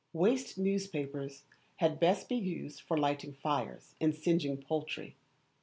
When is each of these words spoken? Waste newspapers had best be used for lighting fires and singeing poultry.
Waste 0.13 0.57
newspapers 0.57 1.43
had 1.75 1.99
best 1.99 2.27
be 2.27 2.35
used 2.35 2.81
for 2.81 2.97
lighting 2.97 3.35
fires 3.35 3.93
and 4.01 4.15
singeing 4.15 4.57
poultry. 4.59 5.15